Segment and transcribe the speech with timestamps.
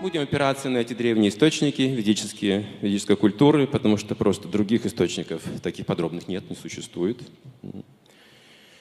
[0.00, 5.84] Будем опираться на эти древние источники ведические, ведической культуры, потому что просто других источников таких
[5.84, 7.18] подробных нет, не существует.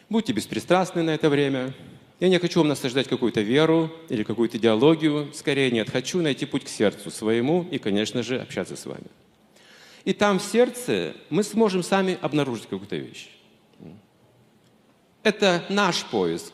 [0.08, 1.74] Будьте беспристрастны на это время.
[2.22, 5.30] Я не хочу вам насаждать какую-то веру или какую-то идеологию.
[5.34, 9.08] Скорее нет, хочу найти путь к сердцу своему и, конечно же, общаться с вами.
[10.06, 13.28] И там в сердце мы сможем сами обнаружить какую-то вещь.
[15.24, 16.54] Это наш поиск.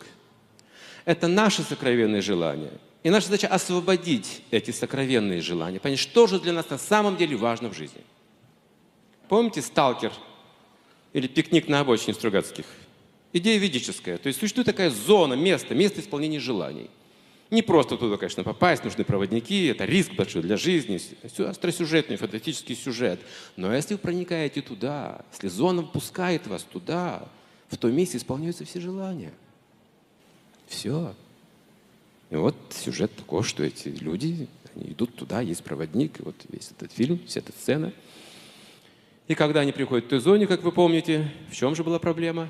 [1.05, 2.72] Это наше сокровенное желание.
[3.05, 7.36] И наша задача освободить эти сокровенные желания, понять, что же для нас на самом деле
[7.36, 8.02] важно в жизни.
[9.30, 10.12] Помните «Сталкер»
[11.14, 12.66] или «Пикник на обочине» Стругацких?
[13.31, 14.18] Идея ведическая.
[14.18, 16.90] То есть существует такая зона, место, место исполнения желаний.
[17.52, 21.00] Не просто туда, конечно, попасть, нужны проводники, это риск большой для жизни,
[21.48, 23.20] остросюжетный, фантастический сюжет.
[23.56, 27.30] Но если вы проникаете туда, если зона впускает вас туда,
[27.67, 29.31] в том месте исполняются все желания.
[30.67, 31.14] Все.
[32.30, 36.72] И вот сюжет такой, что эти люди, они идут туда, есть проводник, и вот весь
[36.72, 37.94] этот фильм, вся эта сцена.
[39.28, 42.50] И когда они приходят в той зоне, как вы помните, в чем же была проблема?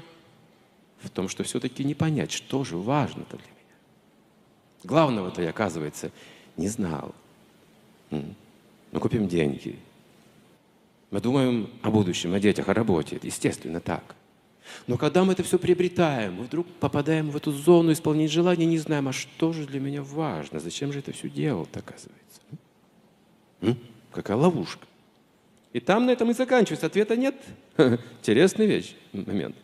[1.00, 3.76] В том, что все-таки не понять, что же важно-то для меня.
[4.84, 6.12] Главного-то я, оказывается,
[6.58, 7.14] не знал.
[8.10, 9.78] Мы купим деньги.
[11.12, 13.20] Мы думаем о будущем, о детях, о работе.
[13.22, 14.16] Естественно так.
[14.88, 18.78] Но когда мы это все приобретаем, мы вдруг попадаем в эту зону исполнения желаний, не
[18.78, 22.42] знаем, а что же для меня важно, зачем же это все делал оказывается.
[23.62, 23.78] М?
[24.12, 24.86] Какая ловушка.
[25.74, 26.86] И там на этом и заканчивается.
[26.86, 27.36] Ответа нет.
[27.78, 29.56] Интересный вещь, момент.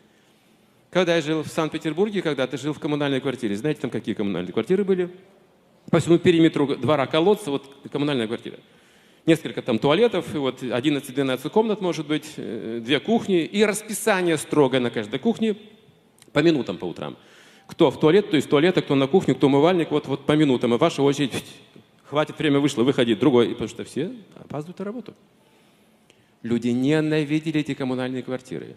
[0.90, 4.52] Когда я жил в Санкт-Петербурге, когда ты жил в коммунальной квартире, знаете, там какие коммунальные
[4.52, 5.10] квартиры были?
[5.90, 8.58] По всему периметру двора колодца, вот коммунальная квартира
[9.26, 14.80] несколько там туалетов, и вот 11-12 комнат может быть, э, две кухни, и расписание строго
[14.80, 15.56] на каждой кухне
[16.34, 17.18] по минутам по утрам.
[17.68, 20.74] Кто в туалет, то есть туалета, кто на кухню, кто умывальник, вот, вот по минутам.
[20.74, 21.32] И ваша очередь,
[22.04, 23.50] хватит, время вышло, выходи, другой.
[23.52, 25.14] Потому что все опаздывают на работу.
[26.44, 28.76] Люди ненавидели эти коммунальные квартиры.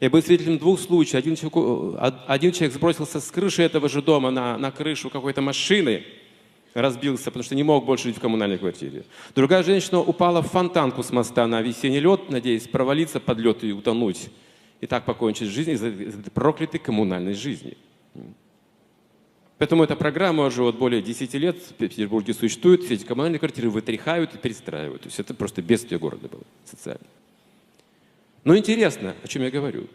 [0.00, 1.14] Я был свидетелем двух случаев.
[1.14, 6.04] Один человек, один человек сбросился с крыши этого же дома на, на крышу какой-то машины,
[6.74, 9.04] разбился, потому что не мог больше жить в коммунальной квартире.
[9.34, 13.72] Другая женщина упала в фонтанку с моста на весенний лед, надеясь провалиться под лед и
[13.72, 14.28] утонуть.
[14.80, 17.76] И так покончить жизнь из этой проклятой коммунальной жизни.
[19.56, 22.82] Поэтому эта программа уже вот более 10 лет в Петербурге существует.
[22.82, 25.02] Все эти коммунальные квартиры вытряхают и перестраивают.
[25.02, 27.06] То есть это просто бедствие города было социально.
[28.42, 29.86] Но интересно, о чем я говорю.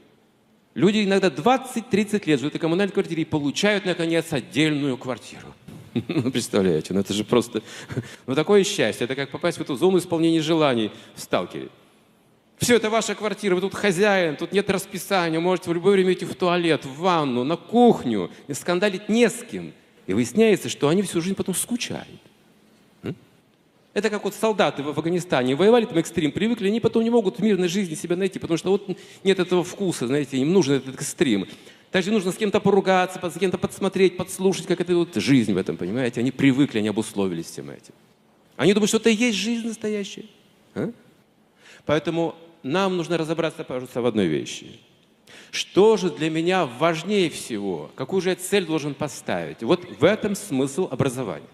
[0.75, 5.53] Люди иногда 20-30 лет живут в коммунальной квартире и получают, наконец, отдельную квартиру.
[6.08, 7.62] Ну, представляете, ну это же просто...
[8.28, 9.06] Ну, такое счастье.
[9.06, 11.70] Это как попасть в эту зону исполнения желаний в сталкере.
[12.58, 16.26] Все, это ваша квартира, вы тут хозяин, тут нет расписания, можете в любое время идти
[16.26, 19.72] в туалет, в ванну, на кухню, и скандалить не с кем.
[20.08, 22.20] И выясняется, что они всю жизнь потом скучают.
[23.94, 27.44] Это как вот солдаты в Афганистане воевали там экстрим, привыкли, они потом не могут в
[27.44, 28.88] мирной жизни себя найти, потому что вот
[29.24, 31.48] нет этого вкуса, знаете, им нужен этот экстрим.
[31.92, 35.76] Также нужно с кем-то поругаться, с кем-то подсмотреть, подслушать, как это вот жизнь в этом,
[35.76, 36.20] понимаете?
[36.20, 37.94] Они привыкли, они обусловились всем этим.
[38.58, 40.26] Они думают, что это и есть жизнь настоящая.
[40.76, 40.92] А?
[41.86, 44.80] Поэтому нам нужно разобраться, пожалуйста, в одной вещи.
[45.50, 47.90] Что же для меня важнее всего?
[47.96, 49.64] Какую же я цель должен поставить?
[49.64, 51.48] Вот в этом смысл образования.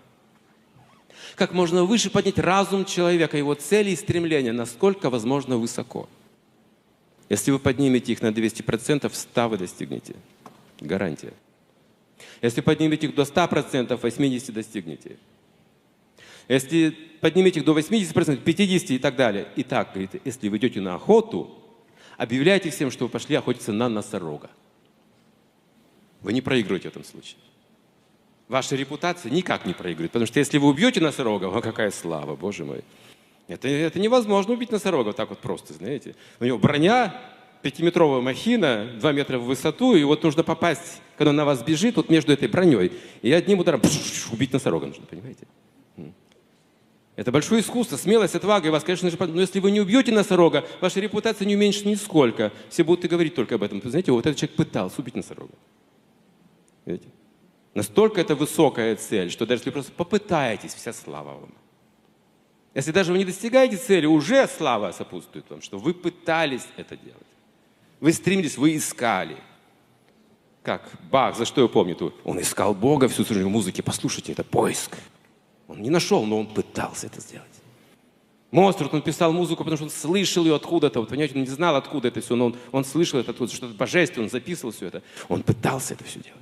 [1.35, 6.09] Как можно выше поднять разум человека, его цели и стремления, насколько возможно высоко–
[7.29, 10.15] если вы поднимете их на 200%, 100 вы достигнете.
[10.79, 11.33] Гарантия.
[12.41, 15.17] Если поднимете их до 100%, 80 достигнете.
[16.47, 16.89] Если
[17.21, 19.47] поднимете их до 80%, 50 и так далее.
[19.55, 21.57] Итак, говорит, если вы идете на охоту,
[22.17, 24.49] объявляйте всем, что вы пошли охотиться на носорога.
[26.21, 27.37] Вы не проигрываете в этом случае.
[28.47, 30.11] Ваша репутация никак не проигрывает.
[30.11, 32.83] Потому что если вы убьете носорога, о, какая слава, боже мой.
[33.47, 36.15] Это, это невозможно убить носорога вот так вот просто, знаете.
[36.39, 37.15] У него броня,
[37.61, 41.95] пятиметровая махина, два метра в высоту, и вот нужно попасть, когда он на вас бежит,
[41.95, 42.91] вот между этой броней,
[43.21, 45.47] и одним ударом пш, убить носорога нужно, понимаете?
[47.15, 48.67] Это большое искусство, смелость, отвага.
[48.67, 52.51] И вас, конечно же, но если вы не убьете носорога, ваша репутация не уменьшится нисколько.
[52.69, 53.81] Все будут и говорить только об этом.
[53.83, 55.53] Знаете, вот этот человек пытался убить носорога.
[56.85, 57.07] Видите?
[57.73, 61.53] Настолько это высокая цель, что даже если вы просто попытаетесь, вся слава вам.
[62.75, 67.15] Если даже вы не достигаете цели, уже слава сопутствует вам, что вы пытались это делать.
[68.01, 69.37] Вы стремились, вы искали.
[70.61, 72.13] Как Бах, за что я помню?
[72.25, 73.81] Он искал Бога всю свою музыке.
[73.81, 74.97] Послушайте, это поиск.
[75.69, 77.47] Он не нашел, но он пытался это сделать.
[78.51, 80.99] Моцарт, он писал музыку, потому что он слышал ее откуда-то.
[80.99, 83.73] Вот, понимаете, он не знал, откуда это все, но он, он слышал это откуда, что-то
[83.73, 85.01] божественное, он записывал все это.
[85.29, 86.39] Он пытался это все делать.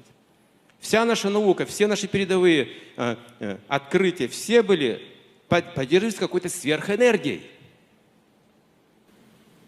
[0.80, 5.13] Вся наша наука, все наши передовые э, э, открытия, все были
[5.62, 7.44] поддерживались какой-то сверхэнергией.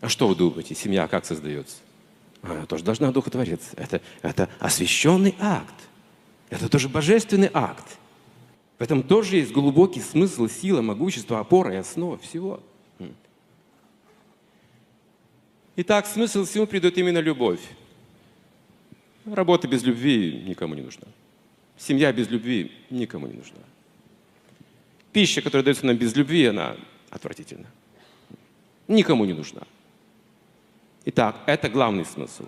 [0.02, 1.78] А что вы думаете, семья как создается?
[2.42, 3.72] Она тоже должна духотвориться.
[3.76, 5.74] Это, это освященный акт.
[6.50, 7.98] Это тоже божественный акт.
[8.78, 12.62] В этом тоже есть глубокий смысл, сила, могущество, опора и основа всего.
[15.78, 17.62] Итак, смысл всему придет именно любовь.
[19.26, 21.08] Работа без любви никому не нужна.
[21.78, 23.60] Семья без любви никому не нужна.
[25.16, 26.76] Пища, которая дается нам без любви, она
[27.10, 27.68] отвратительна.
[28.90, 29.62] Никому не нужна.
[31.06, 32.44] Итак, это главный смысл.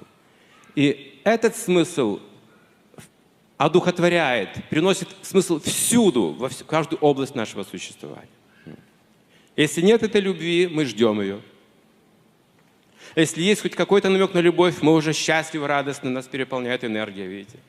[0.75, 2.19] И этот смысл
[3.55, 8.27] одухотворяет, приносит смысл всюду, во всю, каждую область нашего существования.
[9.55, 11.41] Если нет этой любви, мы ждем ее.
[13.15, 17.59] Если есть хоть какой-то намек на любовь, мы уже счастливы, радостны, нас переполняет энергия, видите.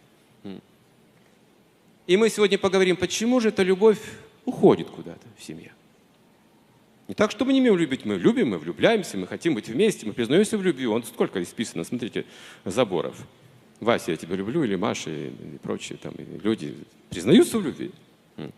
[2.09, 4.01] И мы сегодня поговорим, почему же эта любовь
[4.49, 5.73] уходит куда-то в семье.
[7.07, 10.13] Не так, чтобы не умеем любить, мы любим, мы влюбляемся, мы хотим быть вместе, мы
[10.13, 10.87] признаемся в любви.
[10.87, 12.27] Он сколько исписано, смотрите,
[12.65, 13.17] заборов.
[13.81, 15.31] Вася, я тебя люблю, или Маша, и
[15.63, 16.75] прочие там люди
[17.09, 17.93] признаются в любви.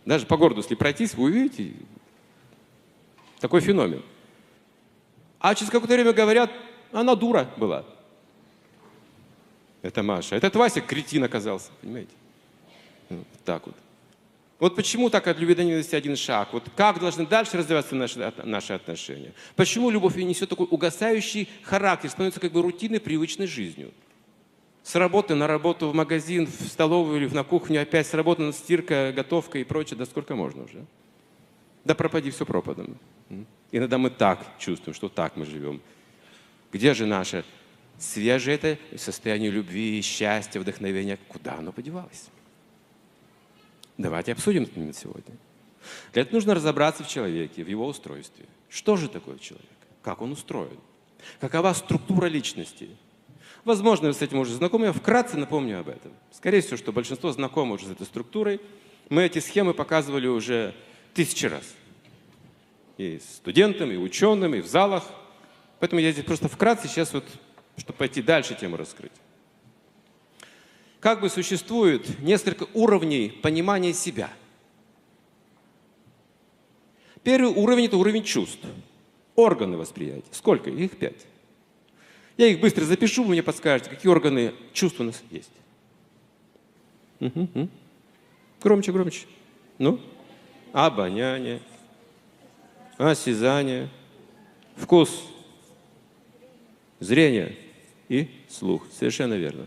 [0.05, 1.73] Даже по городу, если пройтись, вы увидите
[3.39, 4.03] такой феномен.
[5.39, 6.51] А через какое-то время говорят,
[6.93, 7.85] она дура была.
[9.83, 10.37] Это Маша.
[10.37, 12.13] Этот Вася кретин оказался, понимаете?
[13.09, 13.77] Вот так вот.
[14.61, 16.53] Вот почему так от любви до ненависти один шаг?
[16.53, 19.33] Вот как должны дальше развиваться наши, наши отношения?
[19.57, 23.91] Почему любовь несет такой угасающий характер, становится как бы рутинной, привычной жизнью?
[24.83, 28.53] С работы на работу, в магазин, в столовую или на кухню, опять с работы на
[28.53, 30.85] стирка, готовка и прочее, да сколько можно уже?
[31.85, 32.99] Да пропади все пропадом.
[33.73, 35.81] Иногда мы так чувствуем, что так мы живем.
[36.71, 37.45] Где же наше
[37.99, 41.19] свежее это состояние любви, счастья, вдохновения?
[41.29, 42.29] Куда оно подевалось?
[44.01, 45.37] Давайте обсудим этот момент сегодня.
[46.15, 48.47] Для этого нужно разобраться в человеке, в его устройстве.
[48.71, 49.69] Что же такое человек?
[50.01, 50.79] Как он устроен?
[51.39, 52.89] Какова структура личности?
[53.65, 56.13] Возможно, вы с этим уже знакомы, я вкратце напомню об этом.
[56.33, 58.59] Скорее всего, что большинство знакомы уже с этой структурой.
[59.11, 60.75] Мы эти схемы показывали уже
[61.13, 61.65] тысячи раз.
[62.97, 65.05] И студентам, и ученым, и в залах.
[65.79, 67.25] Поэтому я здесь просто вкратце сейчас вот,
[67.77, 69.13] чтобы пойти дальше тему раскрыть
[71.01, 74.31] как бы существует несколько уровней понимания себя.
[77.23, 78.65] Первый уровень– это уровень чувств,
[79.35, 80.25] органы восприятия.
[80.31, 80.71] Сколько?
[80.71, 81.27] Их пять.
[82.37, 85.51] Я их быстро запишу, вы мне подскажете, какие органы чувств у нас есть.
[87.21, 87.69] Угу,
[88.63, 89.27] Громче, громче.
[89.79, 90.01] Ну,
[90.73, 91.61] обоняние,
[92.97, 93.91] осязание,
[94.77, 95.23] вкус,
[96.99, 97.57] зрение
[98.09, 98.87] и слух.
[98.93, 99.67] Совершенно верно.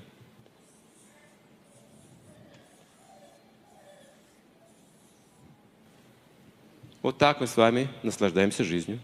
[7.04, 8.98] Вот так мы с вами наслаждаемся жизнью,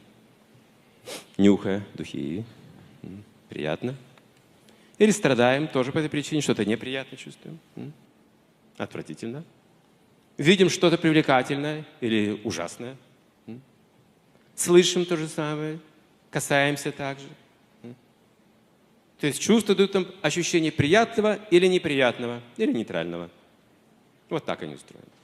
[1.38, 2.46] нюхая духи.
[3.50, 3.94] Приятно.
[4.98, 7.60] Или страдаем тоже по этой причине, что-то неприятно чувствуем.
[8.78, 9.44] Отвратительно.
[10.38, 12.96] Видим что-то привлекательное или ужасное.
[14.56, 15.80] Слышим то же самое,
[16.32, 17.28] касаемся также.
[19.20, 23.30] То есть чувства дают нам ощущение приятного или неприятного, или нейтрального.
[24.30, 25.19] Вот так они устроены.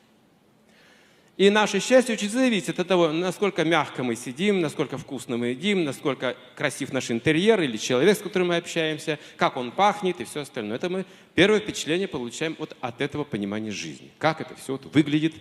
[1.38, 5.84] И наше счастье очень зависит от того, насколько мягко мы сидим, насколько вкусно мы едим,
[5.84, 10.42] насколько красив наш интерьер или человек, с которым мы общаемся, как он пахнет и все
[10.42, 10.78] остальное.
[10.78, 14.12] Это мы первое впечатление получаем вот от этого понимания жизни.
[14.18, 15.34] Как это все вот выглядит,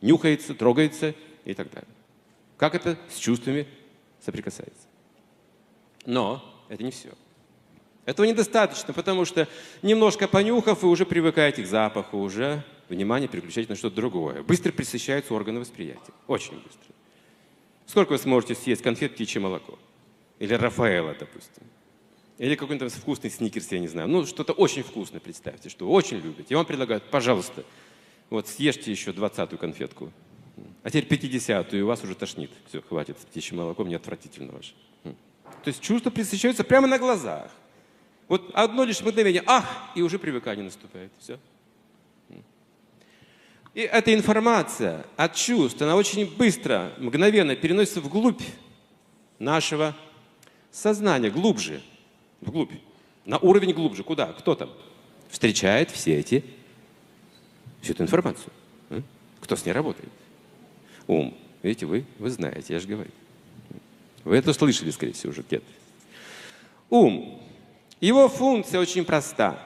[0.00, 1.12] нюхается, трогается
[1.44, 1.90] и так далее.
[2.56, 3.66] Как это с чувствами
[4.24, 4.86] соприкасается.
[6.04, 7.10] Но это не все.
[8.04, 9.48] Этого недостаточно, потому что
[9.82, 14.42] немножко понюхав, вы уже привыкаете к запаху, уже внимание переключать на что-то другое.
[14.42, 16.12] Быстро присыщаются органы восприятия.
[16.26, 16.94] Очень быстро.
[17.86, 19.78] Сколько вы сможете съесть конфет птичье молоко?
[20.38, 21.62] Или Рафаэла, допустим.
[22.38, 24.08] Или какой-нибудь вкусный сникерс, я не знаю.
[24.08, 26.48] Ну, что-то очень вкусное, представьте, что очень любите.
[26.50, 27.64] И вам предлагают, пожалуйста,
[28.28, 30.12] вот съешьте еще двадцатую конфетку.
[30.82, 32.50] А теперь пятидесятую, и у вас уже тошнит.
[32.68, 34.74] Все, хватит, птичье молоко мне отвратительно ваше.
[35.02, 37.50] То есть чувства присыщаются прямо на глазах.
[38.28, 39.64] Вот одно лишь мгновение, ах,
[39.94, 41.10] и уже привыкание наступает.
[41.18, 41.38] Все.
[43.76, 48.40] И эта информация от чувств, она очень быстро, мгновенно переносится вглубь
[49.38, 49.94] нашего
[50.72, 51.82] сознания, глубже,
[52.40, 52.72] вглубь,
[53.26, 54.02] на уровень глубже.
[54.02, 54.32] Куда?
[54.32, 54.70] Кто там?
[55.28, 56.42] Встречает все эти,
[57.82, 58.50] всю эту информацию.
[59.42, 60.08] Кто с ней работает?
[61.06, 61.36] Ум.
[61.62, 63.10] Видите, вы, вы знаете, я же говорю.
[64.24, 65.66] Вы это слышали, скорее всего, уже где-то.
[66.88, 67.42] Ум.
[68.00, 69.60] Его функция очень проста.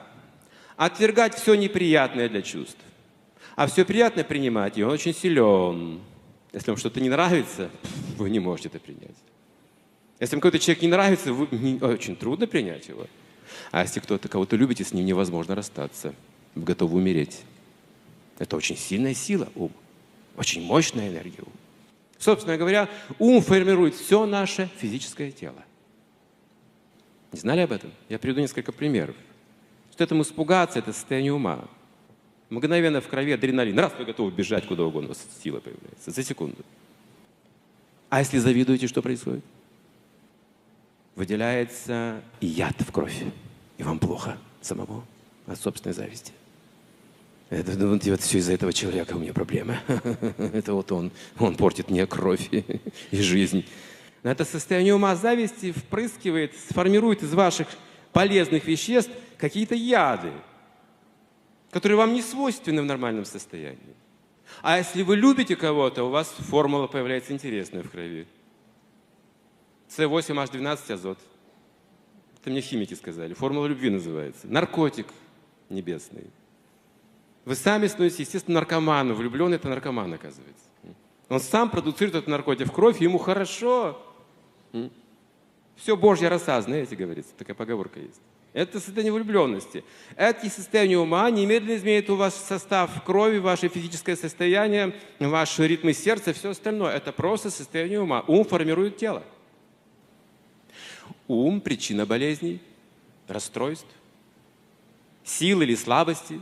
[0.75, 2.75] отвергать все неприятное для чувств.
[3.55, 5.99] А все приятное принимать, и он очень силен.
[6.53, 7.69] Если вам что-то не нравится,
[8.17, 9.15] вы не можете это принять.
[10.19, 13.07] Если вам какой-то человек не нравится, вы, не, очень трудно принять его.
[13.71, 16.13] А если кто-то кого-то любите, с ним невозможно расстаться.
[16.55, 17.41] Вы готовы умереть.
[18.37, 19.71] Это очень сильная сила, ум.
[20.37, 21.51] Очень мощная энергия ум.
[22.17, 25.63] Собственно говоря, ум формирует все наше физическое тело.
[27.31, 27.91] Не знали об этом?
[28.09, 29.15] Я приведу несколько примеров.
[29.91, 31.65] Что этому испугаться, это состояние ума.
[32.51, 33.79] Мгновенно в крови адреналин.
[33.79, 36.57] Раз вы готовы бежать куда угодно, сила появляется за секунду.
[38.09, 39.43] А если завидуете, что происходит?
[41.15, 43.23] Выделяется яд в кровь.
[43.77, 45.05] И вам плохо самому
[45.47, 46.33] от собственной зависти.
[47.49, 49.79] Это ну, вот, все из-за этого человека у меня проблемы.
[50.37, 52.49] Это вот он, он портит мне кровь
[53.11, 53.65] и жизнь.
[54.23, 57.69] Это состояние ума зависти впрыскивает, сформирует из ваших
[58.11, 60.31] полезных веществ какие-то яды,
[61.71, 63.95] которые вам не свойственны в нормальном состоянии.
[64.61, 68.27] А если вы любите кого-то, у вас формула появляется интересная в крови.
[69.89, 71.19] С8H12 азот.
[72.39, 73.33] Это мне химики сказали.
[73.33, 74.47] Формула любви называется.
[74.47, 75.07] Наркотик
[75.69, 76.25] небесный.
[77.45, 79.15] Вы сами становитесь, естественно, наркоманом.
[79.15, 80.65] Влюбленный– это наркоман, оказывается.
[81.29, 83.97] Он сам продуцирует этот наркотик в кровь, ему хорошо.
[85.75, 87.33] Все Божья роса, знаете, говорится.
[87.37, 88.21] Такая поговорка есть.
[88.53, 89.83] Это состояние влюбленности.
[90.17, 96.33] Эти состояния ума немедленно изменяют у вас состав крови, ваше физическое состояние, ваши ритмы сердца,
[96.33, 96.93] все остальное.
[96.93, 98.25] Это просто состояние ума.
[98.27, 99.23] Ум формирует тело.
[101.27, 102.59] Ум– причина болезней,
[103.29, 103.87] расстройств,
[105.23, 106.41] сил или слабости.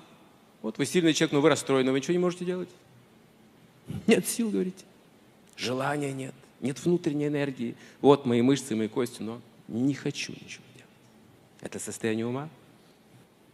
[0.63, 2.69] Вот вы сильный человек, но вы расстроены, вы ничего не можете делать.
[4.07, 4.83] Нет сил, говорите.
[5.55, 7.75] Желания нет, нет внутренней энергии.
[8.01, 10.63] Вот мои мышцы, мои кости, но не хочу ничего.
[11.61, 12.49] Это состояние ума.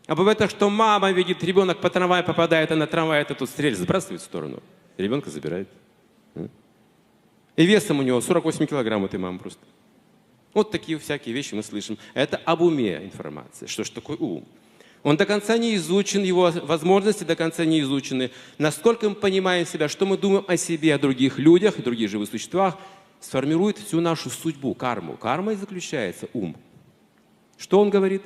[0.07, 3.50] А бывает так, что мама видит, ребенок по трамваю попадает, а на трамвай этот тут
[3.50, 4.62] стрель сбрасывает в сторону.
[4.97, 5.67] Ребенка забирает.
[7.55, 9.65] И весом у него 48 килограмм этой мамы просто.
[10.53, 11.97] Вот такие всякие вещи мы слышим.
[12.13, 13.67] Это об уме информация.
[13.67, 14.45] Что же такое ум?
[15.03, 18.31] Он до конца не изучен, его возможности до конца не изучены.
[18.57, 22.29] Насколько мы понимаем себя, что мы думаем о себе, о других людях, о других живых
[22.29, 22.77] существах,
[23.19, 25.17] сформирует всю нашу судьбу, карму.
[25.17, 26.55] Карма и заключается ум.
[27.57, 28.24] Что он говорит?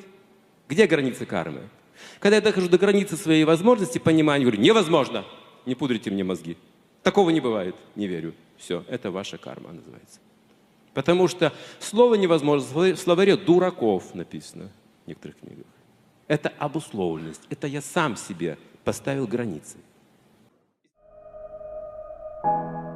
[0.68, 1.70] Где границы кармы?
[2.20, 5.26] Когда я дохожу до границы своей возможности, понимания, говорю, невозможно,
[5.66, 6.58] не пудрите мне мозги.
[7.04, 8.34] Такого не бывает, не верю.
[8.58, 10.20] Все, это ваша карма называется.
[10.94, 14.70] Потому что слово невозможно, в словаре дураков написано
[15.06, 15.66] в некоторых книгах.
[16.28, 19.78] Это обусловленность, это я сам себе поставил границы.
[22.42, 22.89] thank you